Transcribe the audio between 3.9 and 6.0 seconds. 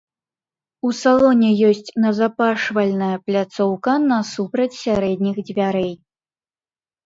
насупраць сярэдніх дзвярэй.